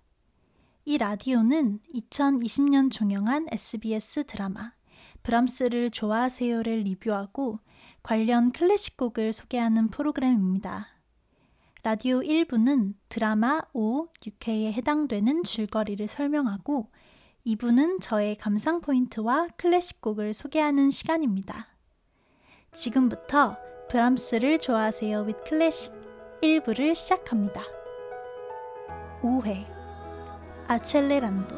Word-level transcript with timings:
이 0.85 0.97
라디오는 0.97 1.81
2020년 1.94 2.91
종영한 2.91 3.45
SBS 3.52 4.25
드라마 4.25 4.73
브람스를 5.22 5.91
좋아하세요를 5.91 6.79
리뷰하고 6.79 7.59
관련 8.06 8.52
클래식 8.52 8.98
곡을 8.98 9.34
소개하는 9.34 9.88
프로그램입니다. 9.88 10.89
라디오 11.81 12.20
1부는 12.20 12.94
드라마 13.09 13.62
5, 13.73 14.09
6회에 14.22 14.73
해당되는 14.73 15.42
줄거리를 15.44 16.08
설명하고 16.08 16.92
2부는 17.47 18.00
저의 18.02 18.36
감상 18.36 18.80
포인트와 18.81 19.47
클래식 19.58 20.02
곡을 20.02 20.34
소개하는 20.34 20.92
시간입니다. 20.92 21.70
지금부터 22.73 23.58
브람스를 23.89 24.59
좋아하세요 24.59 25.22
with 25.22 25.50
클래식 25.50 25.92
1부를 26.44 26.94
시작합니다. 26.94 27.64
5회 29.23 29.66
아첼레란도 30.67 31.56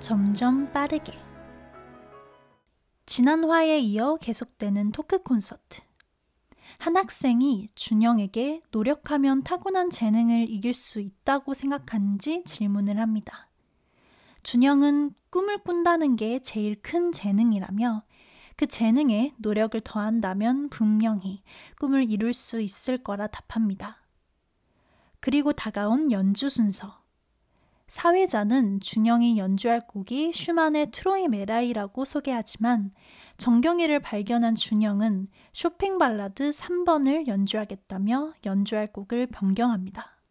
점점 0.00 0.72
빠르게 0.72 1.12
지난 3.14 3.44
화에 3.44 3.78
이어 3.78 4.14
계속되는 4.14 4.92
토크 4.92 5.22
콘서트. 5.22 5.82
한 6.78 6.96
학생이 6.96 7.68
준영에게 7.74 8.62
노력하면 8.70 9.42
타고난 9.42 9.90
재능을 9.90 10.48
이길 10.48 10.72
수 10.72 10.98
있다고 10.98 11.52
생각하는지 11.52 12.42
질문을 12.46 12.98
합니다. 12.98 13.50
준영은 14.42 15.14
꿈을 15.28 15.58
꾼다는 15.58 16.16
게 16.16 16.38
제일 16.38 16.80
큰 16.80 17.12
재능이라며 17.12 18.02
그 18.56 18.66
재능에 18.66 19.34
노력을 19.36 19.78
더한다면 19.78 20.70
분명히 20.70 21.42
꿈을 21.78 22.10
이룰 22.10 22.32
수 22.32 22.62
있을 22.62 23.02
거라 23.02 23.26
답합니다. 23.26 23.98
그리고 25.20 25.52
다가온 25.52 26.10
연주 26.12 26.48
순서. 26.48 27.01
사회자는 27.92 28.80
준영이 28.80 29.36
연주할 29.36 29.82
곡이 29.86 30.32
슈만의 30.32 30.92
트로이메라이라고 30.92 32.06
소개하지만 32.06 32.90
정경이를 33.36 34.00
발견한 34.00 34.54
준영은 34.54 35.28
쇼팽 35.52 35.98
발라드 35.98 36.48
3번을 36.48 37.26
연주하겠다며 37.26 38.32
연주할 38.46 38.86
곡을 38.86 39.26
변경합니다. 39.26 40.22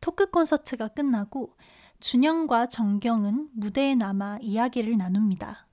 토크 0.00 0.30
콘서트가 0.30 0.86
끝나고 0.86 1.56
준영과 1.98 2.68
정경은 2.68 3.48
무대에 3.54 3.96
남아 3.96 4.38
이야기를 4.42 4.96
나눕니다. 4.96 5.66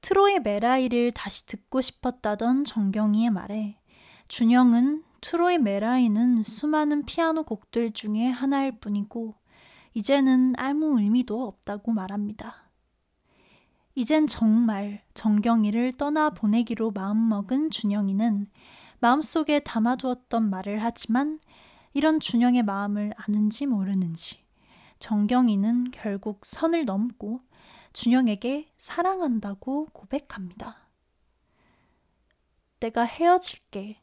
트로이메라이를 0.00 1.12
다시 1.12 1.46
듣고 1.46 1.80
싶었다던 1.80 2.64
정경이의 2.64 3.30
말에 3.30 3.78
준영은 4.26 5.04
트로이 5.22 5.58
메라이는 5.58 6.42
수많은 6.42 7.04
피아노 7.04 7.44
곡들 7.44 7.92
중에 7.92 8.26
하나일 8.26 8.80
뿐이고 8.80 9.36
이제는 9.94 10.54
아무 10.58 11.00
의미도 11.00 11.46
없다고 11.46 11.92
말합니다. 11.92 12.68
이젠 13.94 14.26
정말 14.26 15.04
정경이를 15.14 15.92
떠나 15.92 16.30
보내기로 16.30 16.90
마음먹은 16.90 17.70
준영이는 17.70 18.48
마음속에 18.98 19.60
담아두었던 19.60 20.50
말을 20.50 20.82
하지만 20.82 21.38
이런 21.94 22.18
준영의 22.18 22.64
마음을 22.64 23.12
아는지 23.16 23.66
모르는지 23.66 24.42
정경이는 24.98 25.92
결국 25.92 26.44
선을 26.44 26.84
넘고 26.84 27.42
준영에게 27.92 28.72
사랑한다고 28.76 29.86
고백합니다. 29.92 30.88
내가 32.80 33.04
헤어질게. 33.04 34.01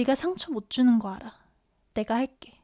네가 0.00 0.14
상처 0.14 0.50
못 0.50 0.70
주는 0.70 0.98
거 0.98 1.10
알아. 1.10 1.34
내가 1.92 2.14
할게. 2.14 2.58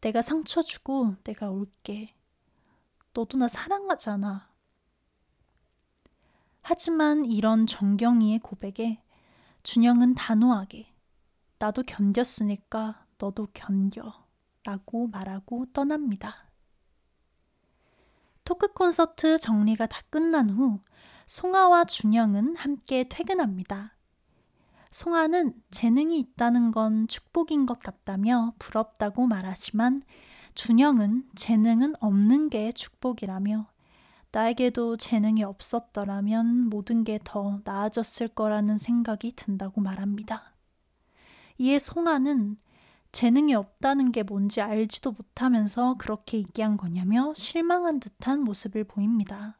내가 0.00 0.22
상처 0.22 0.62
주고 0.62 1.16
내가 1.24 1.50
올게. 1.50 2.14
너도 3.12 3.36
나 3.36 3.48
사랑하잖아. 3.48 4.48
하지만 6.62 7.24
이런 7.24 7.66
정경이의 7.66 8.38
고백에 8.38 9.02
준영은 9.64 10.14
단호하게 10.14 10.94
나도 11.58 11.82
견뎠으니까 11.82 12.94
너도 13.18 13.48
견뎌 13.52 14.12
라고 14.62 15.08
말하고 15.08 15.66
떠납니다. 15.72 16.52
토크 18.44 18.72
콘서트 18.72 19.40
정리가 19.40 19.86
다 19.88 20.00
끝난 20.10 20.50
후 20.50 20.78
송아와 21.26 21.86
준영은 21.86 22.54
함께 22.54 23.02
퇴근합니다. 23.08 23.95
송아는 24.96 25.52
재능이 25.70 26.18
있다는 26.20 26.70
건 26.70 27.06
축복인 27.06 27.66
것 27.66 27.80
같다며 27.80 28.54
부럽다고 28.58 29.26
말하지만 29.26 30.00
준영은 30.54 31.28
재능은 31.34 31.96
없는 32.00 32.48
게 32.48 32.72
축복이라며 32.72 33.66
나에게도 34.32 34.96
재능이 34.96 35.42
없었더라면 35.42 36.70
모든 36.70 37.04
게 37.04 37.18
더 37.22 37.60
나아졌을 37.64 38.28
거라는 38.28 38.78
생각이 38.78 39.32
든다고 39.32 39.82
말합니다. 39.82 40.54
이에 41.58 41.78
송아는 41.78 42.56
재능이 43.12 43.54
없다는 43.54 44.12
게 44.12 44.22
뭔지 44.22 44.62
알지도 44.62 45.12
못하면서 45.12 45.96
그렇게 45.98 46.38
얘기한 46.38 46.78
거냐며 46.78 47.34
실망한 47.36 48.00
듯한 48.00 48.40
모습을 48.40 48.84
보입니다. 48.84 49.58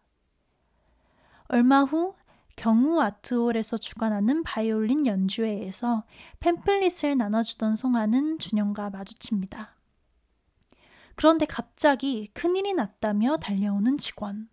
얼마 1.48 1.82
후 1.82 2.14
경우 2.56 3.00
아트홀에서 3.00 3.76
주관하는 3.76 4.42
바이올린 4.42 5.06
연주회에서 5.06 6.04
팸플릿을 6.40 7.16
나눠주던 7.16 7.76
송아는 7.76 8.38
준영과 8.38 8.90
마주칩니다. 8.90 9.76
그런데 11.14 11.46
갑자기 11.46 12.28
큰일이 12.34 12.74
났다며 12.74 13.36
달려오는 13.36 13.98
직원. 13.98 14.48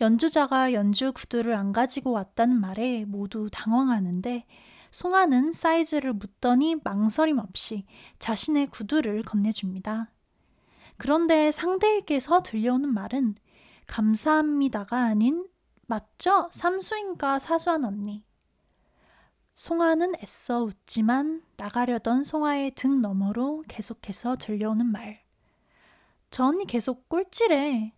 연주자가 0.00 0.72
연주 0.72 1.12
구두를 1.12 1.54
안 1.54 1.72
가지고 1.72 2.12
왔다는 2.12 2.58
말에 2.58 3.04
모두 3.04 3.48
당황하는데 3.52 4.46
송아는 4.90 5.52
사이즈를 5.52 6.12
묻더니 6.14 6.76
망설임 6.82 7.38
없이 7.38 7.84
자신의 8.18 8.68
구두를 8.68 9.22
건네줍니다. 9.22 10.10
그런데 10.96 11.52
상대에게서 11.52 12.42
들려오는 12.42 12.92
말은 12.92 13.34
감사합니다가 13.86 15.04
아닌 15.04 15.46
맞죠? 15.90 16.48
삼수인가 16.52 17.38
사수한 17.38 17.84
언니. 17.84 18.24
송아는 19.54 20.14
애써 20.22 20.62
웃지만 20.62 21.42
나가려던 21.56 22.24
송아의 22.24 22.72
등 22.74 23.02
너머로 23.02 23.64
계속해서 23.68 24.36
들려오는 24.36 24.86
말. 24.86 25.22
저 26.30 26.44
언니 26.44 26.64
계속 26.64 27.08
꼴찌래. 27.08 27.92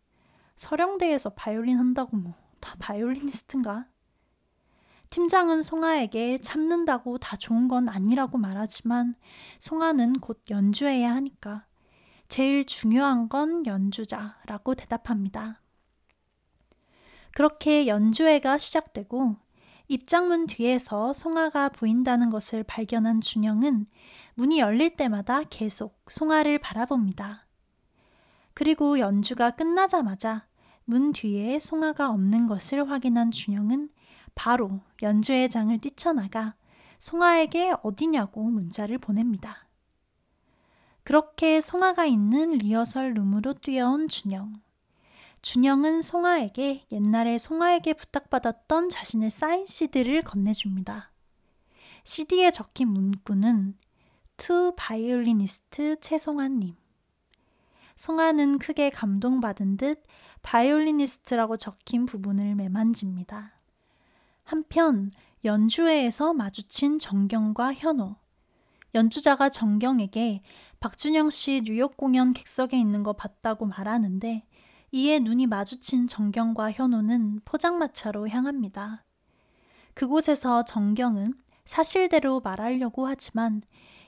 서령대에서 0.56 1.31
바이올린 1.31 1.79
한다고 1.79 2.17
뭐 2.17 2.43
다 2.62 2.77
바이올리니스트인가? 2.79 3.87
팀장은 5.11 5.61
송아에게 5.61 6.39
참는다고 6.39 7.19
다 7.19 7.37
좋은 7.37 7.69
건 7.69 7.91
아니라고 7.91 8.39
말하지만 8.39 9.15
송아는 9.59 10.21
곧 10.21 10.41
연주해야 10.49 11.15
하니까 11.15 11.67
제일 12.29 12.65
중요한 12.65 13.29
건 13.29 13.67
연주자라고 13.67 14.75
대답합니다. 14.75 15.62
그렇게 17.34 17.87
연주회가 17.87 18.58
시작되고 18.58 19.37
입장문 19.88 20.46
뒤에서 20.46 21.12
송아가 21.12 21.69
보인다는 21.69 22.31
것을 22.31 22.62
발견한 22.62 23.20
준영은 23.20 23.87
문이 24.34 24.58
열릴 24.58 24.96
때마다 24.96 25.43
계속 25.44 26.00
송아를 26.08 26.58
바라봅니다. 26.58 27.46
그리고 28.55 28.99
연주가 28.99 29.50
끝나자마자 29.50 30.46
문 30.84 31.12
뒤에 31.12 31.58
송아가 31.58 32.11
없는 32.11 32.46
것을 32.46 32.90
확인한 32.90 33.31
준영은 33.31 33.90
바로 34.34 34.81
연주회 35.02 35.49
장을 35.49 35.76
뛰쳐나가 35.79 36.55
송아에게 36.99 37.75
어디냐고 37.82 38.44
문자를 38.44 38.99
보냅니다. 38.99 39.67
그렇게 41.05 41.61
송아가 41.61 42.06
있는 42.06 42.52
리허설 42.52 43.14
룸으로 43.14 43.55
뛰어온 43.55 44.08
준영. 44.08 44.55
준영은 45.43 46.03
송아에게 46.03 46.87
옛날에 46.93 47.37
송아에게 47.37 47.94
부탁받았던 47.94 48.89
자신의 48.91 49.31
사인 49.31 49.67
CD를 49.67 50.23
건네줍니다. 50.23 51.11
CD에 52.05 52.53
적힌 52.53 52.89
문구는 52.89 53.77
To 54.37 54.73
바이올리니스트 54.77 55.99
채송아님. 56.00 56.77
송아는 57.97 58.59
크게 58.61 58.91
감동받은 58.91 59.79
듯 59.79 60.05
바이올리니스트라고 60.43 61.56
적힌 61.56 62.06
부분을 62.06 62.55
매만집니다. 62.55 63.53
한편 64.44 65.11
연주회에서 65.44 66.35
마주친 66.35 67.00
정경과 67.00 67.75
현호. 67.75 68.15
연주자가 68.94 69.49
정경에게 69.49 70.41
박준영 70.79 71.31
씨 71.31 71.62
뉴욕 71.65 71.97
공연 71.97 72.33
객석에 72.33 72.79
있는 72.79 73.03
거 73.03 73.12
봤다고 73.12 73.67
말하는데 73.67 74.44
이에 74.94 75.21
눈이 75.21 75.47
마주친 75.47 76.06
정경과 76.06 76.71
현호는 76.71 77.41
포장마차로 77.47 78.29
향합니다. 78.29 79.06
그곳에서 79.94 80.67
정경은 80.67 81.33
사실대로 81.65 82.41
말하려고 82.41 83.06
하지만 83.06 83.62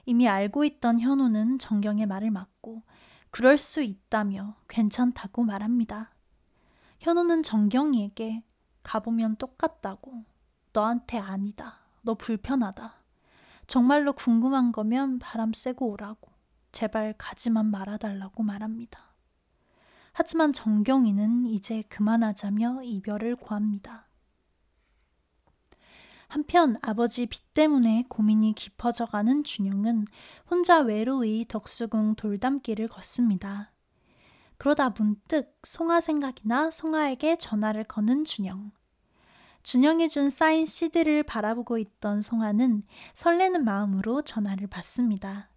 이미 0.05 0.29
알고 0.29 0.63
있던 0.65 1.01
현호는 1.01 1.59
정경의 1.59 2.05
말을 2.05 2.31
막고 2.31 2.83
그럴 3.31 3.57
수 3.57 3.83
있다며 3.83 4.57
괜찮다고 4.69 5.45
말합니다. 5.45 6.15
현호는 7.01 7.43
정경이에게 7.45 8.45
가보면 8.83 9.37
똑같다고 9.37 10.27
너한테 10.75 11.19
아니다. 11.19 11.79
너 12.03 12.13
불편하다. 12.13 12.95
정말로 13.67 14.13
궁금한 14.13 14.71
거면 14.71 15.19
바람 15.19 15.55
쐬고 15.55 15.93
오라고. 15.93 16.31
제발 16.73 17.15
가지만 17.17 17.71
말아달라고 17.71 18.43
말합니다. 18.43 19.14
하지만 20.15 20.53
정경이는 20.53 21.47
이제 21.47 21.83
그만하자며 21.89 22.85
이별을 22.85 23.35
고합니다. 23.35 24.07
한편 26.29 26.77
아버지 26.83 27.27
빚 27.27 27.53
때문에 27.53 28.05
고민이 28.09 28.55
깊어져 28.55 29.07
가는 29.07 29.43
준영은 29.43 30.07
혼자 30.49 30.79
외로이 30.79 31.47
덕수궁 31.49 32.15
돌담길을 32.15 32.89
걷습니다. 32.89 33.73
그러다 34.57 34.91
문득 34.91 35.59
송아 35.65 36.01
생각이나 36.01 36.71
송아에게 36.71 37.37
전화를 37.37 37.83
거는 37.83 38.25
준영. 38.25 38.71
준영이 39.65 40.09
준 40.09 40.31
사인 40.31 40.65
CD를 40.65 41.25
바라보고 41.25 41.77
있던 41.79 42.21
송아는 42.21 42.85
설레는 43.15 43.65
마음으로 43.65 44.23
전화를 44.23 44.69
받습니다. 44.69 45.51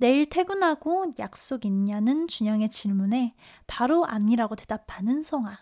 내일 0.00 0.24
퇴근하고 0.24 1.12
약속 1.18 1.66
있냐는 1.66 2.26
준영의 2.26 2.70
질문에 2.70 3.34
바로 3.66 4.06
아니라고 4.06 4.56
대답하는 4.56 5.22
송아. 5.22 5.58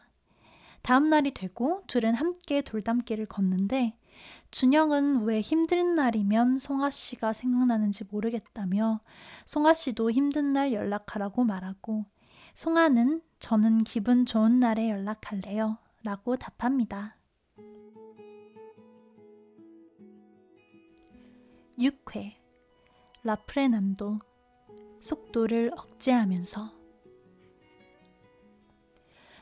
다음 0.81 1.11
날이 1.11 1.35
되고 1.35 1.82
둘은 1.88 2.14
함께 2.14 2.62
돌담길을 2.62 3.26
걷는데 3.26 3.99
준영은 4.52 5.25
왜 5.25 5.40
힘든 5.40 5.96
날이면 5.96 6.61
송아 6.61 6.88
씨가 6.90 7.32
생각나는지 7.32 8.05
모르겠다며 8.08 9.00
송아 9.44 9.75
씨도 9.75 10.12
힘든 10.12 10.52
날 10.52 10.73
연락하라고 10.73 11.43
말하고 11.43 12.05
송아는 12.55 13.23
저는 13.41 13.82
기분 13.82 14.25
좋은 14.25 14.61
날에 14.61 14.88
연락할래요 14.88 15.79
라고 16.05 16.37
답합니다. 16.37 17.17
6회 21.81 22.34
라프레난도 23.25 24.28
속도를 25.00 25.73
억제하면서 25.77 26.79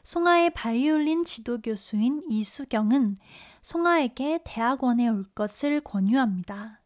송아의 0.03 0.50
바이올린 0.50 1.25
지도 1.25 1.61
교수인 1.61 2.23
이수경은 2.31 3.17
송아에게 3.62 4.41
대학원에 4.44 5.08
올 5.08 5.25
것을 5.35 5.81
권유합니다. 5.81 6.81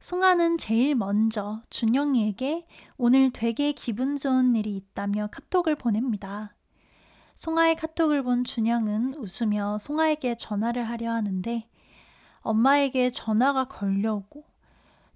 송아는 0.00 0.58
제일 0.58 0.94
먼저 0.94 1.62
준영이에게 1.70 2.66
오늘 2.98 3.30
되게 3.30 3.72
기분 3.72 4.18
좋은 4.18 4.54
일이 4.56 4.76
있다며 4.76 5.28
카톡을 5.32 5.76
보냅니다. 5.76 6.54
송아의 7.36 7.76
카톡을 7.76 8.22
본 8.22 8.44
준영은 8.44 9.14
웃으며 9.14 9.78
송아에게 9.78 10.36
전화를 10.36 10.82
하려 10.88 11.10
하는데 11.10 11.66
엄마에게 12.40 13.10
전화가 13.10 13.64
걸려오고 13.68 14.44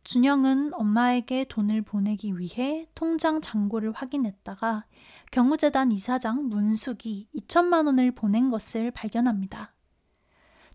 준영은 0.07 0.73
엄마에게 0.73 1.45
돈을 1.47 1.83
보내기 1.83 2.39
위해 2.39 2.87
통장 2.95 3.41
잔고를 3.41 3.91
확인했다가 3.91 4.85
경우재단 5.33 5.91
이사장 5.91 6.49
문숙이 6.49 7.27
2천만 7.35 7.87
원을 7.87 8.13
보낸 8.13 8.49
것을 8.49 8.93
발견합니다. 8.93 9.75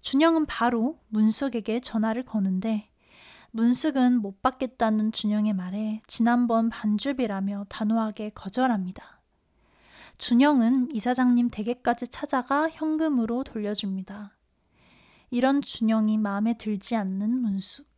준영은 0.02 0.48
바로 0.48 1.00
문숙에게 1.08 1.80
전화를 1.80 2.26
거는데 2.26 2.90
문숙은 3.52 4.22
못 4.22 4.42
받겠다는 4.42 5.14
준영의 5.14 5.54
말에 5.54 6.02
지난번 6.08 6.68
반주비라며 6.68 7.68
단호하게 7.70 8.32
거절합니다. 8.32 9.22
준영은 10.18 10.94
이사장님 10.94 11.52
댁에까지 11.52 12.10
찾아가 12.10 12.70
현금으로 12.70 13.46
돌려줍니다. 13.46 14.36
이런 15.30 15.62
준영이 15.62 16.18
마음에 16.18 16.58
들지 16.58 16.98
않는 16.98 17.30
문숙. 17.42 17.91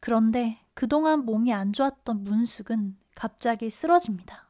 그런데 0.00 0.60
그동안 0.74 1.24
몸이 1.24 1.52
안 1.52 1.72
좋았던 1.72 2.24
문숙은 2.24 2.96
갑자기 3.14 3.68
쓰러집니다. 3.70 4.48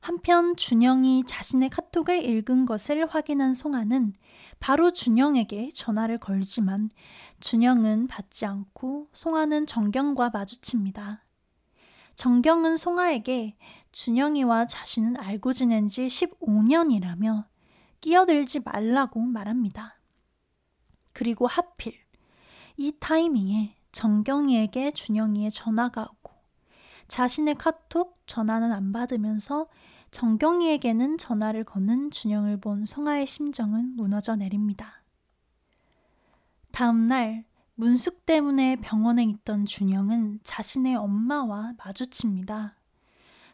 한편 0.00 0.54
준영이 0.54 1.24
자신의 1.24 1.68
카톡을 1.68 2.24
읽은 2.24 2.64
것을 2.64 3.06
확인한 3.06 3.54
송아는 3.54 4.14
바로 4.60 4.92
준영에게 4.92 5.70
전화를 5.74 6.18
걸지만 6.18 6.90
준영은 7.40 8.06
받지 8.06 8.46
않고 8.46 9.08
송아는 9.12 9.66
정경과 9.66 10.30
마주칩니다. 10.30 11.24
정경은 12.14 12.76
송아에게 12.76 13.56
준영이와 13.90 14.66
자신은 14.68 15.18
알고 15.18 15.52
지낸 15.52 15.88
지 15.88 16.06
15년이라며 16.06 17.46
끼어들지 18.00 18.60
말라고 18.60 19.20
말합니다. 19.20 19.98
그리고 21.12 21.46
하필 21.46 22.05
이 22.76 22.92
타이밍에 22.98 23.74
정경이에게 23.92 24.90
준영이의 24.90 25.50
전화가 25.50 26.02
오고 26.02 26.32
자신의 27.08 27.56
카톡 27.56 28.22
전화는 28.26 28.72
안 28.72 28.92
받으면서 28.92 29.68
정경이에게는 30.10 31.18
전화를 31.18 31.64
거는 31.64 32.10
준영을 32.10 32.58
본 32.58 32.84
성아의 32.84 33.26
심정은 33.26 33.96
무너져 33.96 34.36
내립니다. 34.36 35.02
다음 36.72 37.06
날 37.06 37.44
문숙 37.74 38.26
때문에 38.26 38.76
병원에 38.76 39.24
있던 39.24 39.66
준영은 39.66 40.40
자신의 40.42 40.96
엄마와 40.96 41.74
마주칩니다. 41.78 42.76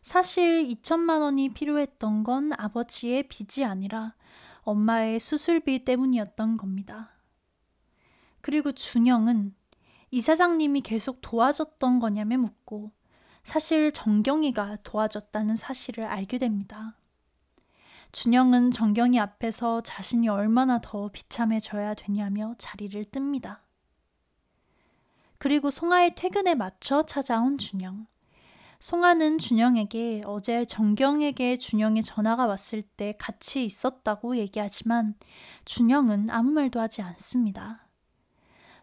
사실 0.03 0.67
2천만 0.69 1.21
원이 1.23 1.55
필요했던 1.55 2.25
건 2.25 2.53
아버지의 2.57 3.29
빚이 3.29 3.65
아니라 3.65 4.15
엄마의 4.63 5.21
수술비 5.21 5.85
때문이었던 5.85 6.57
겁니다. 6.57 7.11
그리고 8.43 8.73
준영은 8.73 9.55
이 10.11 10.21
사장님이 10.21 10.83
계속 10.83 11.21
도와줬던 11.23 12.01
거냐며 12.01 12.37
묻고 12.37 12.93
사실 13.45 13.93
정경이가 13.93 14.77
도와줬다는 14.83 15.57
사실을 15.57 16.05
알게 16.05 16.37
됩니다. 16.37 16.99
준영은 18.13 18.73
정경이 18.73 19.19
앞에서 19.19 19.81
자신이 19.81 20.29
얼마나 20.29 20.81
더 20.83 21.09
비참해져야 21.09 21.95
되냐며 21.95 22.55
자리를 22.59 23.03
뜹니다. 23.07 23.61
그리고 25.39 25.71
송아의 25.71 26.15
퇴근에 26.15 26.55
맞춰 26.55 27.05
찾아온 27.05 27.57
준영. 27.57 28.07
송아는 28.81 29.39
준영에게 29.39 30.23
어제 30.27 30.65
정경에게 30.65 31.57
준영의 31.57 32.03
전화가 32.03 32.47
왔을 32.47 32.83
때 32.83 33.15
같이 33.19 33.65
있었다고 33.65 34.37
얘기하지만 34.37 35.15
준영은 35.65 36.31
아무 36.31 36.51
말도 36.51 36.81
하지 36.81 37.01
않습니다. 37.01 37.82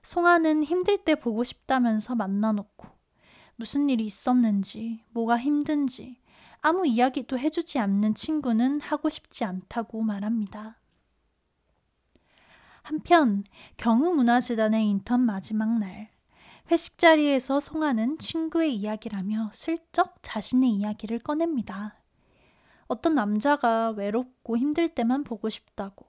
송아는 0.03 0.63
힘들 0.63 0.97
때 0.97 1.15
보고 1.15 1.43
싶다면서 1.43 2.15
만나놓고 2.15 2.87
무슨 3.55 3.89
일이 3.89 4.05
있었는지, 4.05 5.03
뭐가 5.11 5.37
힘든지 5.37 6.17
아무 6.61 6.87
이야기도 6.87 7.37
해주지 7.37 7.79
않는 7.79 8.15
친구는 8.15 8.81
하고 8.81 9.09
싶지 9.09 9.43
않다고 9.43 10.01
말합니다. 10.01 10.77
한편 12.81 13.43
경우문화재단의 13.77 14.87
인턴 14.87 15.21
마지막 15.21 15.77
날 15.77 16.09
회식 16.71 16.97
자리에서 16.97 17.59
송아는 17.59 18.17
친구의 18.17 18.75
이야기라며 18.75 19.49
슬쩍 19.53 20.15
자신의 20.21 20.69
이야기를 20.71 21.19
꺼냅니다. 21.19 21.95
어떤 22.87 23.15
남자가 23.15 23.91
외롭고 23.91 24.57
힘들 24.57 24.89
때만 24.89 25.23
보고 25.23 25.49
싶다고, 25.49 26.05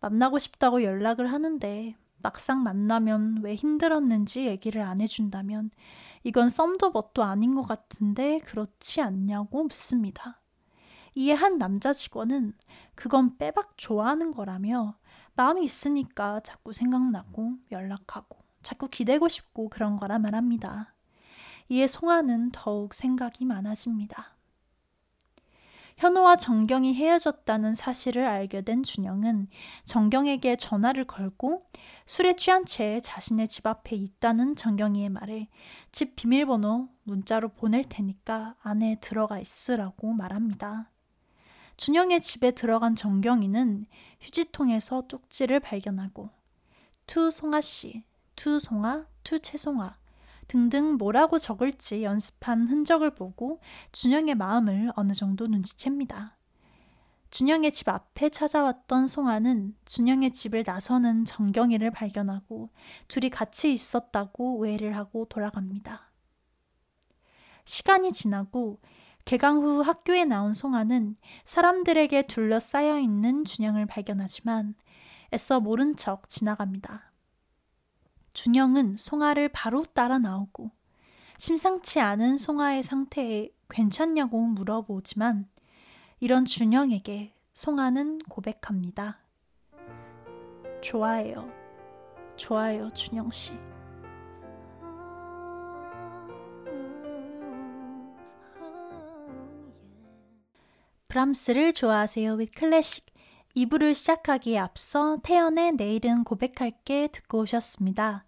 만나고 0.00 0.38
싶다고 0.38 0.82
연락을 0.82 1.32
하는데 1.32 1.96
막상 2.22 2.62
만나면 2.62 3.40
왜 3.42 3.54
힘들었는지 3.54 4.46
얘기를 4.46 4.82
안 4.82 5.00
해준다면 5.00 5.70
이건 6.24 6.48
썸도 6.48 6.90
뭣도 6.90 7.22
아닌 7.22 7.54
것 7.54 7.62
같은데 7.62 8.38
그렇지 8.40 9.00
않냐고 9.00 9.64
묻습니다. 9.64 10.40
이에 11.14 11.32
한 11.32 11.58
남자 11.58 11.92
직원은 11.92 12.54
그건 12.94 13.36
빼박 13.36 13.76
좋아하는 13.76 14.30
거라며 14.30 14.96
마음이 15.34 15.64
있으니까 15.64 16.40
자꾸 16.40 16.72
생각나고 16.72 17.54
연락하고 17.70 18.38
자꾸 18.62 18.88
기대고 18.88 19.28
싶고 19.28 19.68
그런 19.68 19.96
거라 19.96 20.18
말합니다. 20.18 20.94
이에 21.68 21.86
송아는 21.86 22.50
더욱 22.52 22.94
생각이 22.94 23.44
많아집니다. 23.44 24.36
현호와 26.00 26.36
정경이 26.36 26.94
헤어졌다는 26.94 27.74
사실을 27.74 28.24
알게 28.26 28.62
된 28.62 28.82
준영은 28.82 29.48
정경에게 29.84 30.56
전화를 30.56 31.04
걸고 31.04 31.66
술에 32.06 32.36
취한 32.36 32.64
채 32.64 33.00
자신의 33.02 33.48
집 33.48 33.66
앞에 33.66 33.96
있다는 33.96 34.56
정경이의 34.56 35.10
말에 35.10 35.48
집 35.92 36.16
비밀번호 36.16 36.88
문자로 37.02 37.50
보낼 37.50 37.84
테니까 37.84 38.54
안에 38.62 38.96
들어가 39.02 39.38
있으라고 39.38 40.14
말합니다. 40.14 40.90
준영의 41.76 42.22
집에 42.22 42.52
들어간 42.52 42.96
정경이는 42.96 43.84
휴지통에서 44.22 45.06
쪽지를 45.06 45.60
발견하고 45.60 46.30
To 47.06 47.30
송아 47.30 47.60
씨, 47.60 48.04
To 48.36 48.58
송아, 48.58 49.04
To 49.22 49.38
채송아 49.38 49.99
등등 50.50 50.94
뭐라고 50.94 51.38
적을지 51.38 52.02
연습한 52.02 52.66
흔적을 52.66 53.14
보고 53.14 53.60
준영의 53.92 54.34
마음을 54.34 54.90
어느 54.96 55.12
정도 55.12 55.46
눈치챕니다. 55.46 56.36
준영의 57.30 57.70
집 57.70 57.88
앞에 57.88 58.30
찾아왔던 58.30 59.06
송아는 59.06 59.76
준영의 59.84 60.32
집을 60.32 60.64
나서는 60.66 61.24
정경이를 61.24 61.92
발견하고 61.92 62.70
둘이 63.06 63.30
같이 63.30 63.72
있었다고 63.72 64.56
오해를 64.56 64.96
하고 64.96 65.24
돌아갑니다. 65.26 66.10
시간이 67.64 68.12
지나고 68.12 68.80
개강 69.24 69.58
후 69.58 69.82
학교에 69.82 70.24
나온 70.24 70.52
송아는 70.52 71.14
사람들에게 71.44 72.22
둘러싸여 72.22 72.98
있는 72.98 73.44
준영을 73.44 73.86
발견하지만 73.86 74.74
애써 75.32 75.60
모른 75.60 75.94
척 75.94 76.28
지나갑니다. 76.28 77.09
준영은 78.32 78.96
송아를 78.96 79.48
바로 79.48 79.84
따라 79.84 80.18
나오고 80.18 80.70
심상치 81.38 82.00
않은 82.00 82.36
송아의 82.38 82.82
상태에 82.82 83.50
괜찮냐고 83.68 84.40
물어보지만 84.42 85.48
이런 86.20 86.44
준영에게 86.44 87.32
송아는 87.54 88.18
고백합니다. 88.28 89.20
좋아해요. 90.82 91.50
좋아요, 92.36 92.90
준영 92.90 93.30
씨. 93.30 93.54
브람스를 101.08 101.72
좋아하세요 101.72 102.34
with 102.34 102.52
클래식 102.52 103.09
2부를 103.56 103.94
시작하기에 103.94 104.58
앞서 104.58 105.18
태연의 105.22 105.72
내일은 105.72 106.24
고백할게 106.24 107.08
듣고 107.08 107.40
오셨습니다. 107.40 108.24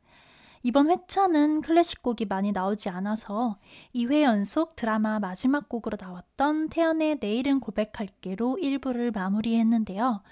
이번 0.64 0.90
회차는 0.90 1.60
클래식 1.62 2.02
곡이 2.02 2.26
많이 2.26 2.52
나오지 2.52 2.88
않아서 2.88 3.58
2회 3.94 4.22
연속 4.22 4.76
드라마 4.76 5.18
마지막 5.18 5.68
곡으로 5.68 5.96
나왔던 6.00 6.68
태연의 6.68 7.18
내일은 7.20 7.60
고백할게로 7.60 8.58
1부를 8.62 9.12
마무리했는데요. 9.12 10.22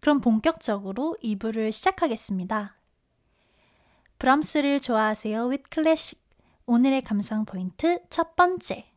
그럼 0.00 0.20
본격적으로 0.20 1.16
2부를 1.22 1.72
시작하겠습니다. 1.72 2.76
브람스를 4.18 4.80
좋아하세요 4.80 5.46
with 5.46 5.64
클래식 5.70 6.22
오늘의 6.66 7.02
감상 7.02 7.44
포인트 7.44 8.00
첫 8.10 8.36
번째 8.36 8.92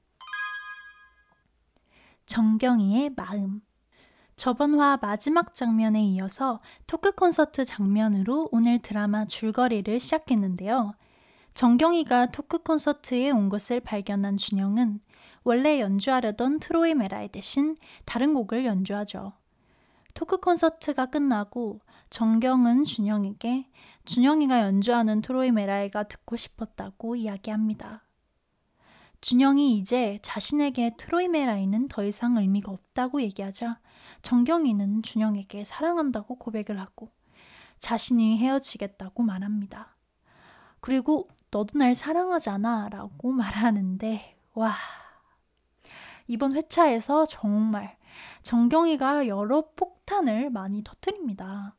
정경이의 2.26 3.12
마음 3.16 3.62
저번 4.36 4.80
화 4.80 4.98
마지막 5.02 5.54
장면에 5.54 6.02
이어서 6.02 6.62
토크 6.88 7.12
콘서트 7.12 7.64
장면으로 7.64 8.50
오늘 8.52 8.80
드라마 8.80 9.26
줄거리를 9.26 10.00
시작했는데요. 10.00 10.96
정경이가 11.54 12.28
토크 12.28 12.60
콘서트에 12.60 13.30
온 13.30 13.50
것을 13.50 13.82
발견한 13.82 14.38
준영은 14.38 15.00
원래 15.44 15.80
연주하려던 15.80 16.60
트로이메라이 16.60 17.28
대신 17.30 17.76
다른 18.06 18.34
곡을 18.34 18.66
연주하죠. 18.66 19.34
토크 20.14 20.38
콘서트가 20.38 21.08
끝나고 21.08 21.80
정경은 22.10 22.84
준영에게 22.84 23.68
준영이가 24.06 24.62
연주하는 24.62 25.22
트로이메라이가 25.22 26.04
듣고 26.04 26.36
싶었다고 26.36 27.16
이야기합니다. 27.16 28.04
준영이 29.22 29.78
이제 29.78 30.18
자신에게 30.24 30.96
트로이메라이는 30.98 31.88
더 31.88 32.04
이상 32.04 32.38
의미가 32.38 32.72
없다고 32.72 33.22
얘기하자 33.22 33.80
정경이는 34.24 35.04
준영에게 35.04 35.64
사랑한다고 35.64 36.36
고백을 36.36 36.80
하고 36.80 37.10
자신이 37.78 38.40
헤어지겠다고 38.40 39.22
말합니다. 39.24 39.96
그리고 40.80 41.30
너도 41.52 41.78
날 41.78 41.94
사랑하잖아 41.94 42.90
라고 42.90 43.32
말하는데 43.32 44.36
와 44.56 44.74
이번 46.28 46.56
회차에서 46.56 47.26
정말 47.26 47.98
정경이가 48.42 49.28
여러 49.28 49.66
폭탄을 49.76 50.50
많이 50.50 50.84
터뜨립니다. 50.84 51.76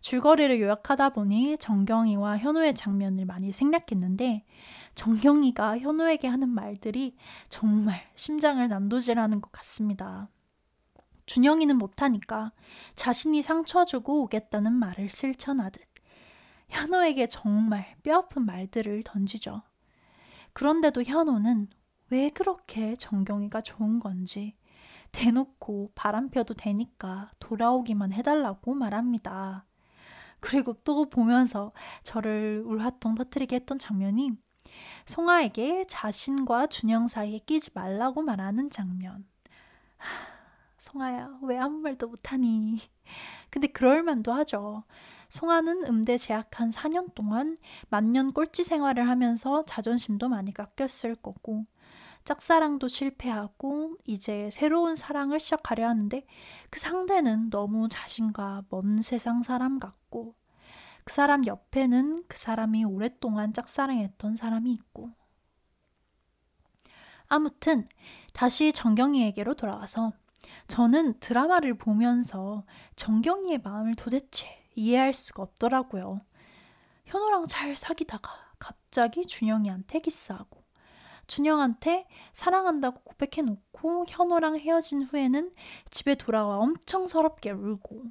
줄거리를 0.00 0.60
요약하다 0.60 1.10
보니 1.10 1.58
정경이와 1.58 2.38
현우의 2.38 2.74
장면을 2.74 3.24
많이 3.24 3.52
생략했는데 3.52 4.44
정경이가 4.94 5.78
현우에게 5.78 6.28
하는 6.28 6.48
말들이 6.48 7.16
정말 7.48 8.00
심장을 8.14 8.66
난도질하는 8.66 9.40
것 9.40 9.52
같습니다. 9.52 10.28
준영이는 11.26 11.76
못하니까 11.76 12.52
자신이 12.94 13.42
상처 13.42 13.84
주고 13.84 14.22
오겠다는 14.22 14.72
말을 14.72 15.10
실천하듯 15.10 15.82
현우에게 16.68 17.26
정말 17.26 17.96
뼈아픈 18.02 18.46
말들을 18.46 19.02
던지죠. 19.04 19.62
그런데도 20.52 21.02
현우는 21.02 21.68
왜 22.10 22.30
그렇게 22.30 22.94
정경이가 22.96 23.60
좋은 23.60 24.00
건지 24.00 24.56
대놓고 25.12 25.92
바람 25.94 26.30
펴도 26.30 26.54
되니까 26.54 27.30
돌아오기만 27.40 28.12
해달라고 28.12 28.74
말합니다. 28.74 29.65
그리고 30.40 30.74
또 30.84 31.08
보면서 31.08 31.72
저를 32.02 32.62
울화통 32.66 33.14
터트리게 33.14 33.56
했던 33.56 33.78
장면이 33.78 34.32
송아에게 35.06 35.84
자신과 35.88 36.66
준영 36.66 37.08
사이에 37.08 37.38
끼지 37.38 37.70
말라고 37.74 38.22
말하는 38.22 38.70
장면. 38.70 39.26
송아야, 40.78 41.38
왜 41.42 41.58
아무 41.58 41.78
말도 41.78 42.08
못하니? 42.08 42.78
근데 43.50 43.66
그럴만도 43.66 44.32
하죠. 44.32 44.84
송아는 45.28 45.86
음대 45.86 46.18
재학한 46.18 46.70
4년 46.70 47.14
동안 47.14 47.56
만년 47.88 48.32
꼴찌 48.32 48.62
생활을 48.62 49.08
하면서 49.08 49.64
자존심도 49.64 50.28
많이 50.28 50.52
깎였을 50.52 51.14
거고, 51.16 51.64
짝사랑도 52.26 52.88
실패하고, 52.88 53.96
이제 54.04 54.50
새로운 54.50 54.96
사랑을 54.96 55.38
시작하려 55.40 55.88
하는데, 55.88 56.26
그 56.68 56.78
상대는 56.78 57.48
너무 57.50 57.88
자신과 57.88 58.64
먼 58.68 59.00
세상 59.00 59.42
사람 59.42 59.78
같고, 59.78 60.34
그 61.04 61.14
사람 61.14 61.46
옆에는 61.46 62.24
그 62.28 62.36
사람이 62.36 62.84
오랫동안 62.84 63.54
짝사랑했던 63.54 64.34
사람이 64.34 64.72
있고. 64.72 65.10
아무튼, 67.28 67.86
다시 68.34 68.72
정경이에게로 68.72 69.54
돌아와서, 69.54 70.12
저는 70.68 71.20
드라마를 71.20 71.78
보면서 71.78 72.64
정경이의 72.96 73.62
마음을 73.62 73.94
도대체 73.94 74.46
이해할 74.74 75.14
수가 75.14 75.44
없더라고요. 75.44 76.18
현우랑 77.06 77.46
잘 77.46 77.76
사귀다가 77.76 78.30
갑자기 78.58 79.24
준영이한테 79.24 80.00
키스하고 80.00 80.65
준영한테 81.26 82.06
사랑한다고 82.32 83.00
고백해놓고 83.02 84.04
현호랑 84.08 84.58
헤어진 84.58 85.02
후에는 85.02 85.52
집에 85.90 86.14
돌아와 86.14 86.58
엄청 86.58 87.06
서럽게 87.06 87.50
울고 87.50 88.04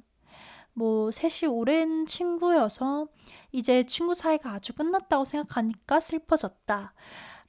뭐 0.74 1.10
셋이 1.10 1.50
오랜 1.50 2.04
친구여서 2.04 3.08
이제 3.50 3.84
친구 3.84 4.14
사이가 4.14 4.52
아주 4.52 4.74
끝났다고 4.74 5.24
생각하니까 5.24 6.00
슬퍼졌다. 6.00 6.92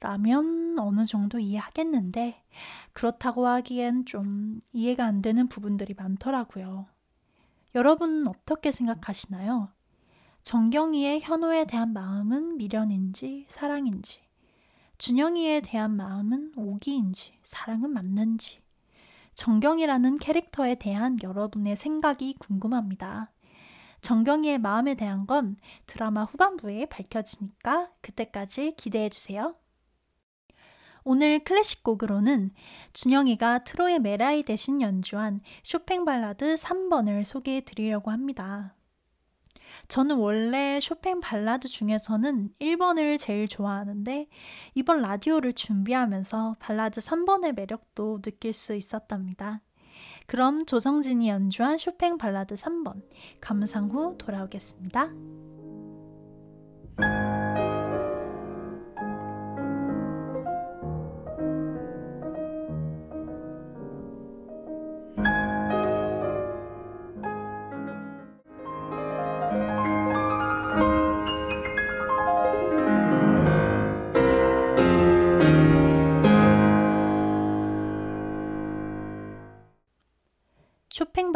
라면 0.00 0.78
어느 0.78 1.04
정도 1.04 1.38
이해하겠는데 1.38 2.42
그렇다고 2.92 3.46
하기엔 3.46 4.06
좀 4.06 4.60
이해가 4.72 5.04
안 5.04 5.22
되는 5.22 5.48
부분들이 5.48 5.94
많더라고요. 5.94 6.86
여러분은 7.74 8.28
어떻게 8.28 8.70
생각하시나요? 8.70 9.70
정경이의 10.42 11.20
현호에 11.20 11.66
대한 11.66 11.92
마음은 11.92 12.56
미련인지 12.56 13.46
사랑인지, 13.48 14.22
준영이에 14.98 15.60
대한 15.60 15.96
마음은 15.96 16.52
오기인지 16.56 17.34
사랑은 17.44 17.90
맞는지, 17.90 18.60
정경이라는 19.34 20.18
캐릭터에 20.18 20.74
대한 20.74 21.16
여러분의 21.22 21.76
생각이 21.76 22.34
궁금합니다. 22.40 23.30
정경이의 24.00 24.58
마음에 24.58 24.94
대한 24.94 25.26
건 25.26 25.56
드라마 25.86 26.24
후반부에 26.24 26.86
밝혀지니까 26.86 27.92
그때까지 28.00 28.74
기대해 28.76 29.08
주세요. 29.08 29.54
오늘 31.04 31.44
클래식 31.44 31.84
곡으로는 31.84 32.50
준영이가 32.92 33.60
트로이메라이 33.64 34.42
대신 34.42 34.82
연주한 34.82 35.40
쇼팽 35.62 36.04
발라드 36.04 36.56
3번을 36.56 37.22
소개해 37.24 37.60
드리려고 37.60 38.10
합니다. 38.10 38.74
저는 39.88 40.16
원래 40.16 40.78
쇼팽 40.80 41.20
발라드 41.20 41.66
중에서는 41.66 42.50
1번을 42.60 43.18
제일 43.18 43.48
좋아하는데 43.48 44.28
이번 44.74 45.00
라디오를 45.00 45.54
준비하면서 45.54 46.56
발라드 46.58 47.00
3번의 47.00 47.54
매력도 47.54 48.20
느낄 48.20 48.52
수 48.52 48.74
있었답니다. 48.74 49.62
그럼 50.26 50.66
조성진이 50.66 51.30
연주한 51.30 51.78
쇼팽 51.78 52.18
발라드 52.18 52.54
3번 52.54 53.02
감상 53.40 53.90
후 53.90 54.16
돌아오겠습니다. 54.18 55.10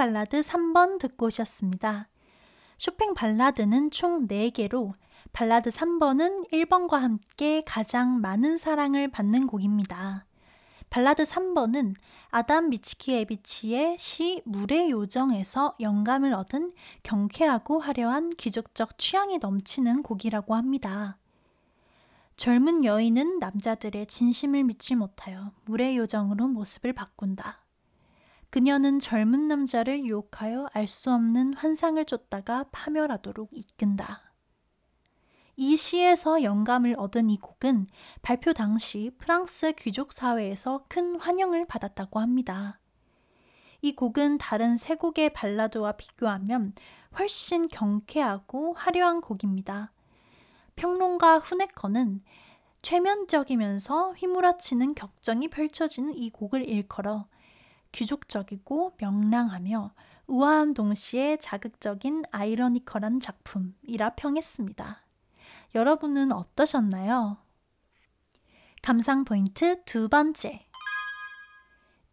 발라드 0.02 0.40
3번 0.40 0.99
듣고 0.99 1.26
오셨습니다. 1.26 2.09
쇼팽 2.76 3.14
발라드는 3.14 3.92
총 3.92 4.26
4개로 4.26 4.94
발라드 5.32 5.71
3번은 5.71 6.50
1번과 6.50 6.99
함께 6.99 7.62
가장 7.64 8.21
많은 8.21 8.56
사랑을 8.56 9.12
받는 9.12 9.47
곡입니다. 9.47 10.26
발라드 10.90 11.23
3번은 11.23 11.94
아담 12.30 12.71
미츠키에비치의 12.71 13.97
시 14.00 14.42
물의 14.44 14.90
요정에서 14.90 15.76
영감을 15.78 16.35
얻은 16.35 16.73
경쾌하고 17.04 17.78
화려한 17.78 18.30
귀족적 18.30 18.99
취향이 18.99 19.38
넘치는 19.38 20.02
곡이라고 20.02 20.56
합니다. 20.56 21.16
젊은 22.35 22.85
여인은 22.85 23.38
남자들의 23.38 24.06
진심을 24.06 24.64
믿지 24.64 24.97
못하여 24.97 25.52
물의 25.66 25.97
요정으로 25.97 26.49
모습을 26.49 26.92
바꾼다. 26.92 27.62
그녀는 28.52 29.00
젊은 29.00 29.48
남자를 29.48 30.05
유혹하여 30.05 30.68
알 30.74 30.87
수 30.87 31.11
없는 31.11 31.55
환상을 31.55 32.05
쫓다가 32.05 32.66
파멸하도록 32.70 33.48
이끈다. 33.50 34.35
이 35.57 35.74
시에서 35.79 36.42
영감을 36.42 36.94
얻은 36.98 37.31
이 37.31 37.38
곡은 37.38 37.87
발표 38.20 38.53
당시 38.53 39.11
프랑스 39.16 39.72
귀족 39.72 40.12
사회에서 40.12 40.85
큰 40.88 41.18
환영을 41.18 41.64
받았다고 41.66 42.20
합니다. 42.20 42.79
이 43.81 43.96
곡은 43.96 44.37
다른 44.37 44.76
세 44.76 44.96
곡의 44.96 45.33
발라드와 45.33 45.92
비교하면 45.92 46.74
훨씬 47.18 47.68
경쾌하고 47.68 48.74
화려한 48.74 49.22
곡입니다. 49.22 49.92
평론가 50.76 51.38
후네커는 51.38 52.22
최면적이면서 52.83 54.12
휘몰아치는 54.12 54.94
격정이 54.94 55.48
펼쳐지는 55.48 56.14
이 56.14 56.29
곡을 56.29 56.68
일컬어 56.68 57.32
귀족적이고 57.92 58.96
명랑하며 58.98 59.92
우아한 60.26 60.74
동시에 60.74 61.37
자극적인 61.37 62.24
아이러니컬한 62.31 63.20
작품이라 63.20 64.14
평했습니다. 64.16 65.02
여러분은 65.74 66.33
어떠셨나요? 66.33 67.38
감상 68.83 69.24
포인트 69.24 69.83
두 69.85 70.09
번째. 70.09 70.66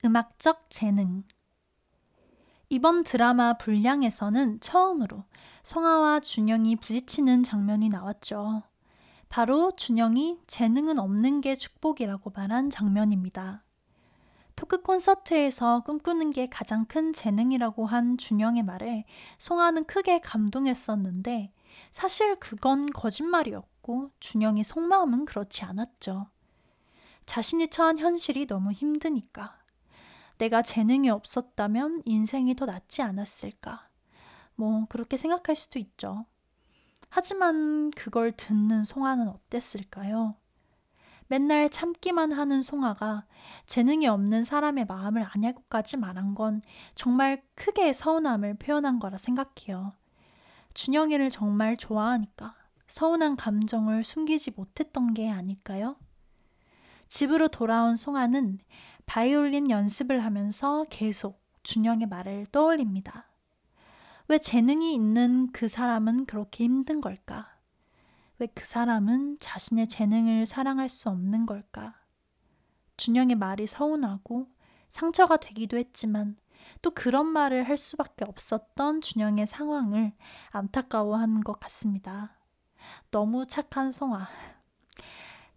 음악적 0.06 0.68
재능. 0.70 1.24
이번 2.70 3.04
드라마 3.04 3.54
불량에서는 3.58 4.60
처음으로 4.60 5.26
송아와 5.63 6.20
준영이 6.20 6.76
부딪히는 6.78 7.44
장면이 7.44 7.89
나왔죠. 7.89 8.63
바로 9.28 9.72
준영이 9.72 10.39
재능은 10.48 11.00
없는 11.00 11.42
게 11.42 11.56
축복이라고 11.56 12.32
말한 12.36 12.70
장면입니다. 12.70 13.63
토크 14.60 14.82
콘서트에서 14.82 15.84
꿈꾸는 15.86 16.32
게 16.32 16.48
가장 16.50 16.84
큰 16.84 17.13
재능이라고 17.13 17.86
한 17.86 18.17
준영의 18.17 18.63
말에 18.63 19.06
송아는 19.38 19.86
크게 19.86 20.19
감동했었는데 20.19 21.54
사실 21.93 22.36
그건 22.36 22.88
거짓말이었고 22.88 24.12
준영의 24.19 24.65
속마음은 24.65 25.24
그렇지 25.24 25.63
않았죠. 25.63 26.28
자신이 27.26 27.69
처한 27.69 28.00
현실이 28.00 28.48
너무 28.48 28.74
힘드니까. 28.74 29.58
내가 30.39 30.62
재능이 30.62 31.10
없었다면 31.10 32.02
인생이 32.04 32.54
더 32.58 32.65
낫지 32.65 33.02
않았을까. 33.02 33.88
뭐, 34.56 34.88
그렇게 34.89 35.15
생각할 35.15 35.56
수도 35.56 35.80
있죠. 35.80 36.26
하지만 37.08 37.91
그걸 37.91 38.34
듣는 38.34 38.84
송아는 38.84 39.30
어땠을까요? 39.30 40.36
맨날 41.30 41.70
참기만 41.70 42.32
하는 42.32 42.63
송아가 42.63 43.24
재능이 43.68 44.08
없는 44.08 44.44
사람의 44.44 44.86
마음을 44.86 45.24
아냐고까지 45.32 45.98
말한 45.98 46.34
건 46.34 46.63
정말 46.96 47.44
크게 47.54 47.94
서운함을 47.94 48.56
표현한 48.56 48.98
거라 48.98 49.20
생각해요. 49.20 49.94
준영이를 50.74 51.30
정말 51.30 51.78
좋아하니까 51.78 52.56
서운한 52.88 53.36
감정을 53.36 54.04
숨기지 54.04 54.52
못했던 54.56 55.13
게 55.13 55.30
아닐까요? 55.30 55.98
집으로 57.08 57.48
돌아온 57.48 57.96
송아는 57.96 58.58
바이올린 59.06 59.70
연습을 59.70 60.26
하면서 60.26 60.84
계속 60.89 61.44
준영의 61.62 62.08
말을 62.08 62.48
떠올립니다. 62.52 63.28
왜 64.28 64.39
재능이 64.39 64.96
있는 64.96 65.52
그 65.52 65.68
사람은 65.68 66.26
그렇게 66.26 66.63
힘든 66.63 67.02
걸까? 67.02 67.59
왜 68.39 68.47
그 68.47 68.65
사람은 68.65 69.38
자신의 69.41 69.88
재능을 69.88 70.45
사랑할 70.45 70.88
수 70.88 71.10
없는 71.10 71.45
걸까? 71.45 71.95
준영의 72.95 73.36
말이 73.36 73.67
서운하고 73.67 74.47
상처가 74.89 75.36
되기도 75.38 75.78
했지만 75.78 76.38
또 76.82 76.91
그런 76.91 77.28
말을 77.28 77.67
할 77.67 77.78
수밖에 77.78 78.23
없었던 78.25 79.02
준영의 79.02 79.45
상황을 79.45 80.13
안타까워하는 80.52 81.41
것 81.41 81.60
같습니다. 81.60 82.38
너무 83.12 83.45
착한 83.45 83.91
송아. 83.91 84.28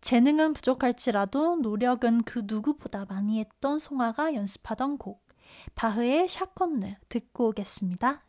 재능은 0.01 0.53
부족할지라도 0.53 1.57
노력은 1.57 2.25
그 2.25 2.43
누구보다 2.47 3.05
많이 3.09 3.39
했던 3.39 3.79
송아가 3.79 4.35
연습하던 4.35 4.99
곡, 4.99 5.25
바흐의 5.77 6.29
샤콘느 6.29 6.97
듣고 7.09 7.51
오겠습니다. 7.51 8.21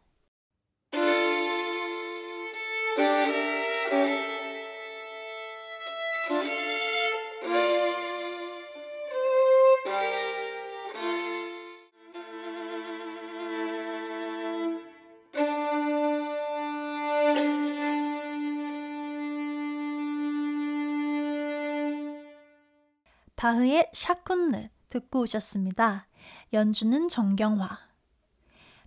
바흐의 23.73 23.87
샤콘느 23.91 24.69
듣고 24.89 25.21
오셨습니다. 25.21 26.07
연주는 26.53 27.09
정경화. 27.09 27.79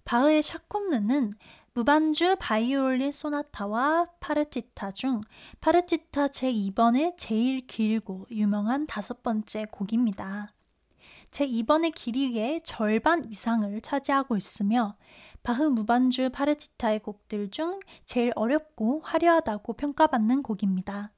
바흐의 0.04 0.44
샤콘느는 0.44 1.32
무반주 1.74 2.36
바이올린 2.38 3.10
소나타와 3.10 4.06
파르티타 4.20 4.92
중 4.92 5.22
파르티타 5.60 6.28
제2번의 6.28 7.14
제일 7.16 7.66
길고 7.66 8.26
유명한 8.30 8.86
다섯 8.86 9.24
번째 9.24 9.66
곡입니다. 9.72 10.52
제2번의 11.32 11.92
길이의 11.92 12.60
절반 12.62 13.24
이상을 13.24 13.80
차지하고 13.80 14.36
있으며 14.36 14.96
바흐 15.42 15.64
무반주 15.64 16.30
파르티타의 16.30 17.00
곡들 17.00 17.50
중 17.50 17.80
제일 18.04 18.32
어렵고 18.36 19.00
화려하다고 19.02 19.72
평가받는 19.72 20.44
곡입니다. 20.44 21.10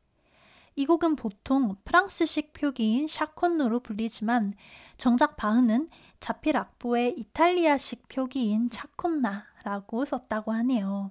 이 0.78 0.86
곡은 0.86 1.16
보통 1.16 1.74
프랑스식 1.84 2.52
표기인 2.52 3.08
샤콘노로 3.08 3.80
불리지만 3.80 4.54
정작 4.96 5.36
바흐는 5.36 5.88
자필 6.20 6.56
악보의 6.56 7.14
이탈리아식 7.18 8.08
표기인 8.08 8.70
차콘나라고 8.70 10.04
썼다고 10.04 10.52
하네요. 10.52 11.10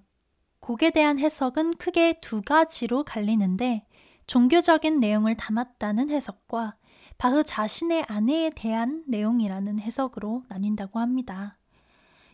곡에 0.62 0.92
대한 0.92 1.20
해석은 1.20 1.74
크게 1.74 2.20
두 2.22 2.42
가지로 2.42 3.04
갈리는데 3.04 3.86
종교적인 4.26 5.02
내용을 5.02 5.36
담았다는 5.36 6.12
해석과 6.12 6.78
바흐 7.18 7.44
자신의 7.44 8.06
아내에 8.08 8.52
대한 8.52 9.04
내용이라는 9.06 9.80
해석으로 9.82 10.46
나뉜다고 10.48 11.00
합니다. 11.00 11.58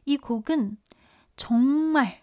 이 0.06 0.17
곡은 0.17 0.78
정말 1.36 2.22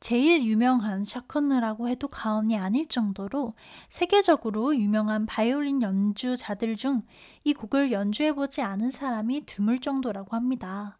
제일 0.00 0.44
유명한 0.44 1.04
샤콘느라고 1.04 1.88
해도 1.88 2.06
과언이 2.08 2.56
아닐 2.56 2.88
정도로 2.88 3.54
세계적으로 3.88 4.76
유명한 4.76 5.26
바이올린 5.26 5.82
연주자들 5.82 6.76
중 6.76 7.02
이 7.48 7.54
곡을 7.54 7.92
연주해보지 7.92 8.60
않은 8.60 8.90
사람이 8.90 9.46
드물 9.46 9.80
정도라고 9.80 10.36
합니다. 10.36 10.98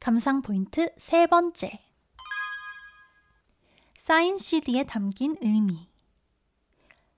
감상 0.00 0.42
포인트 0.42 0.92
세 0.96 1.28
번째. 1.28 1.80
사인 3.96 4.36
CD에 4.36 4.82
담긴 4.82 5.36
의미. 5.40 5.88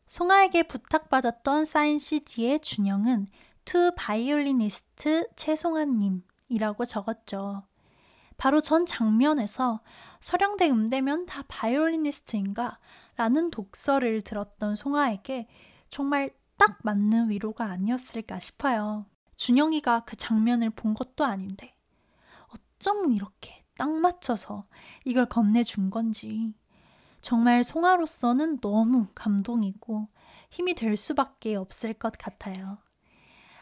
송아에게 0.07 0.65
부탁받았던 0.65 1.65
사인 1.65 1.99
CD의 1.99 2.61
준영은 2.61 3.29
To 3.65 3.93
바이올리니스트 3.97 5.29
채송아님이라고 5.37 6.85
적었죠. 6.85 7.63
바로 8.37 8.61
전 8.61 8.85
장면에서 8.85 9.81
서령대 10.21 10.69
음대면 10.69 11.27
다 11.27 11.45
바이올리니스트인가? 11.49 12.79
라는 13.17 13.51
독서를 13.51 14.23
들었던 14.23 14.77
송아에게 14.77 15.49
정말 15.89 16.35
딱 16.57 16.79
맞는 16.83 17.31
위로가 17.31 17.65
아니었을까 17.67 18.39
싶어요. 18.39 19.07
준영이가 19.37 20.01
그 20.01 20.17
장면을 20.17 20.71
본 20.71 20.95
것도 20.95 21.25
아닌데 21.25 21.75
어쩜 22.49 23.13
이렇게 23.13 23.65
딱 23.77 23.91
맞춰서 23.91 24.67
이걸 25.05 25.27
건네준 25.27 25.91
건지 25.91 26.55
정말 27.23 27.65
송아로서는 27.65 28.61
너무 28.61 29.07
감동이고 29.15 30.09
힘이 30.51 30.75
될 30.75 30.97
수밖에 30.97 31.57
없을 31.57 31.95
것 31.95 32.13
같아요. 32.19 32.79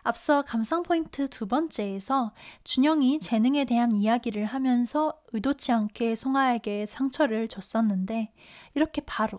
앞서 0.09 0.41
감상 0.41 0.83
포인트 0.83 1.29
두 1.29 1.47
번째에서 1.47 2.33
준영이 2.65 3.21
재능에 3.21 3.67
대한 3.67 3.93
이야기를 3.93 4.47
하면서 4.47 5.21
의도치 5.35 5.71
않게 5.71 6.15
송아에게 6.15 6.87
상처를 6.87 7.47
줬었는데 7.49 8.33
이렇게 8.73 9.03
바로 9.03 9.39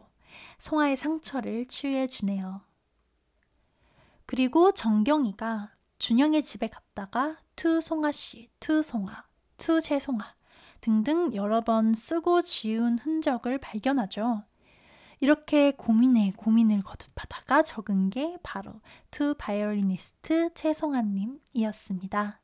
송아의 0.60 0.96
상처를 0.96 1.66
치유해 1.68 2.06
주네요. 2.06 2.62
그리고 4.28 4.72
정경이가 4.72 5.72
준영의 5.98 6.44
집에 6.44 6.68
갔다가 6.68 7.38
To 7.56 7.82
송아 7.82 8.12
씨, 8.12 8.52
To 8.60 8.84
송아, 8.84 9.26
To 9.58 9.82
채송아 9.82 10.36
등등 10.82 11.34
여러 11.34 11.62
번 11.62 11.96
쓰고 11.96 12.44
지운 12.44 13.00
흔적을 13.00 13.58
발견하죠. 13.58 14.44
이렇게 15.20 15.72
고민에 15.72 16.34
고민을 16.38 16.82
거듭하다가 16.82 17.64
적은 17.64 18.10
게 18.10 18.38
바로 18.42 18.80
To 19.12 19.36
바이올리니스트 19.38 20.54
채송아님이었습니다. 20.54 22.40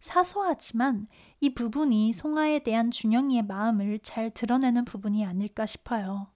사소하지만 0.00 1.06
이 1.40 1.54
부분이 1.54 2.12
송아에 2.12 2.60
대한 2.60 2.90
준영이의 2.90 3.44
마음을 3.44 3.98
잘 4.00 4.30
드러내는 4.30 4.84
부분이 4.84 5.24
아닐까 5.24 5.66
싶어요. 5.66 6.28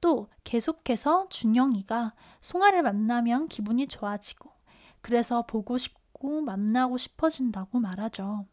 또 0.00 0.28
계속해서 0.44 1.28
준영이가 1.28 2.14
송아를 2.40 2.82
만나면 2.82 3.48
기분이 3.48 3.86
좋아지고 3.86 4.50
그래서 5.00 5.46
보고 5.46 5.78
싶고 5.78 6.42
만나고 6.42 6.98
싶어진다고 6.98 7.78
말하죠. 7.78 8.46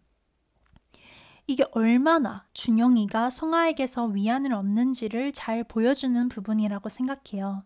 이게 1.50 1.64
얼마나 1.72 2.46
준영이가 2.54 3.30
송아에게서 3.30 4.08
위안을 4.08 4.54
얻는지를 4.54 5.32
잘 5.32 5.64
보여주는 5.64 6.28
부분이라고 6.28 6.90
생각해요. 6.90 7.64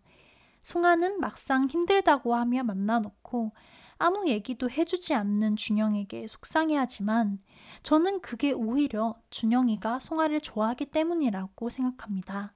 송아는 0.62 1.20
막상 1.20 1.68
힘들다고 1.68 2.36
하며 2.36 2.64
만나놓고 2.64 3.52
아무 3.98 4.28
얘기도 4.30 4.70
해주지 4.70 5.16
않는 5.16 5.56
준영에게 5.56 6.28
속상해하지만 6.28 7.40
저는 7.82 8.22
그게 8.22 8.52
오히려 8.52 9.16
준영이가 9.32 10.00
송아를 10.00 10.42
좋아하기 10.42 10.92
때문이라고 10.92 11.70
생각합니다. 11.70 12.54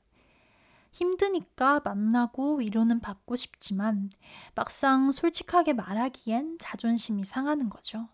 힘드니까 0.92 1.82
만나고 1.84 2.58
위로는 2.58 3.00
받고 3.00 3.36
싶지만 3.36 4.12
막상 4.54 5.12
솔직하게 5.12 5.74
말하기엔 5.74 6.58
자존심이 6.60 7.24
상하는 7.24 7.70
거죠. 7.70 8.10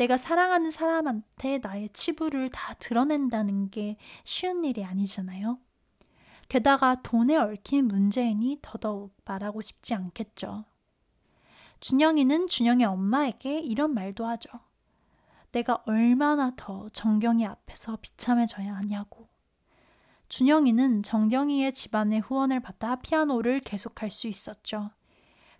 내가 0.00 0.16
사랑하는 0.16 0.70
사람한테 0.70 1.58
나의 1.58 1.90
치부를 1.92 2.48
다 2.48 2.72
드러낸다는 2.78 3.68
게 3.68 3.98
쉬운 4.24 4.64
일이 4.64 4.82
아니잖아요. 4.82 5.58
게다가 6.48 7.02
돈에 7.02 7.36
얽힌 7.36 7.86
문제이니 7.86 8.60
더더욱 8.62 9.14
말하고 9.26 9.60
싶지 9.60 9.92
않겠죠. 9.94 10.64
준영이는 11.80 12.46
준영의 12.48 12.86
엄마에게 12.86 13.58
이런 13.58 13.92
말도 13.92 14.24
하죠. 14.24 14.48
내가 15.52 15.82
얼마나 15.84 16.52
더 16.56 16.88
정경이 16.88 17.44
앞에서 17.44 17.98
비참해져야 18.00 18.74
하냐고. 18.76 19.28
준영이는 20.30 21.02
정경이의 21.02 21.74
집안의 21.74 22.20
후원을 22.20 22.60
받아 22.60 22.96
피아노를 22.96 23.60
계속할 23.60 24.10
수 24.10 24.28
있었죠. 24.28 24.92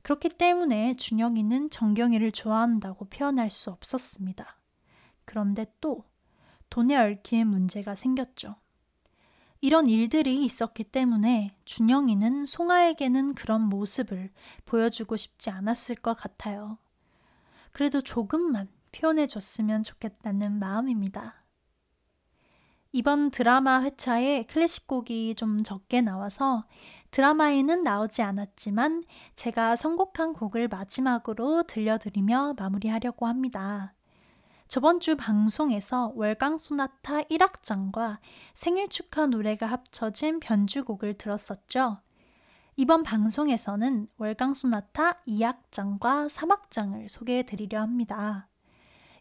그렇기 0.02 0.30
때문에 0.30 0.94
준영이는 0.94 1.70
정경이를 1.70 2.32
좋아한다고 2.32 3.06
표현할 3.06 3.50
수 3.50 3.70
없었습니다. 3.70 4.58
그런데 5.24 5.66
또 5.80 6.04
돈에 6.70 6.96
얽힌 6.96 7.48
문제가 7.48 7.94
생겼죠. 7.94 8.56
이런 9.60 9.88
일들이 9.88 10.42
있었기 10.44 10.84
때문에 10.84 11.54
준영이는 11.66 12.46
송아에게는 12.46 13.34
그런 13.34 13.62
모습을 13.62 14.30
보여주고 14.64 15.16
싶지 15.16 15.50
않았을 15.50 15.96
것 15.96 16.14
같아요. 16.14 16.78
그래도 17.72 18.00
조금만 18.00 18.68
표현해 18.92 19.26
줬으면 19.26 19.82
좋겠다는 19.82 20.58
마음입니다. 20.58 21.44
이번 22.92 23.30
드라마 23.30 23.82
회차에 23.82 24.44
클래식 24.44 24.86
곡이 24.88 25.36
좀 25.36 25.62
적게 25.62 26.00
나와서 26.00 26.64
드라마에는 27.10 27.82
나오지 27.82 28.22
않았지만 28.22 29.04
제가 29.34 29.76
선곡한 29.76 30.32
곡을 30.32 30.68
마지막으로 30.68 31.64
들려드리며 31.64 32.54
마무리하려고 32.58 33.26
합니다. 33.26 33.94
저번 34.68 35.00
주 35.00 35.16
방송에서 35.16 36.12
월강 36.14 36.58
소나타 36.58 37.22
1악장과 37.22 38.18
생일 38.54 38.88
축하 38.88 39.26
노래가 39.26 39.66
합쳐진 39.66 40.38
변주곡을 40.38 41.18
들었었죠. 41.18 41.98
이번 42.76 43.02
방송에서는 43.02 44.06
월강 44.16 44.54
소나타 44.54 45.20
2악장과 45.26 46.30
3악장을 46.30 47.08
소개해 47.08 47.42
드리려 47.42 47.80
합니다. 47.80 48.48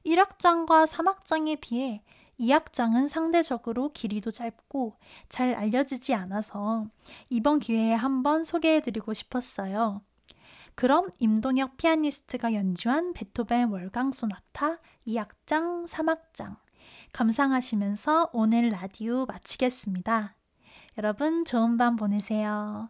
1악장과 0.06 0.86
3악장에 0.86 1.60
비해 1.60 2.04
이 2.39 2.54
악장은 2.54 3.10
상대적으로 3.10 3.91
길이도 3.91 4.32
짧고 4.32 4.95
잘 5.28 5.54
알려지지 5.54 6.13
않아서 6.13 6.88
이번 7.30 7.60
기회에 7.60 7.93
한번 7.93 8.45
소개해드리고 8.45 9.12
싶었어요. 9.13 10.02
그럼 10.73 11.10
임동혁 11.19 11.75
피아니스트가 11.75 12.54
연주한 12.54 13.12
베토벤 13.12 13.69
월강 13.69 14.13
소나타 14.13 14.80
2악장, 15.06 15.86
3악장 15.86 16.56
감상하시면서 17.12 18.30
오늘 18.32 18.69
라디오 18.69 19.25
마치겠습니다. 19.25 20.36
여러분 20.97 21.43
좋은 21.43 21.75
밤 21.75 21.97
보내세요. 21.97 22.89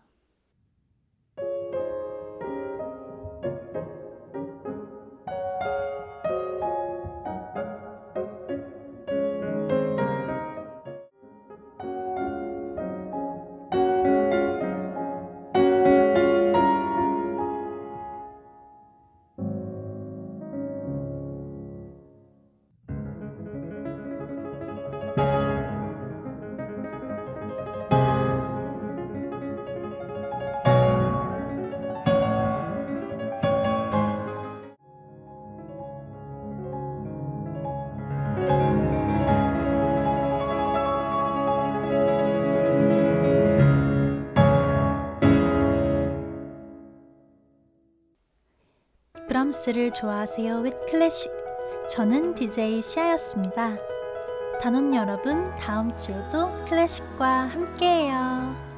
람스를 49.49 49.91
좋아하세요 49.91 50.57
with 50.59 50.77
클래식. 50.89 51.31
저는 51.89 52.35
DJ 52.35 52.81
시아였습니다. 52.81 53.77
단원 54.61 54.93
여러분, 54.93 55.55
다음 55.57 55.95
주에도 55.97 56.51
클래식과 56.65 57.47
함께해요. 57.47 58.68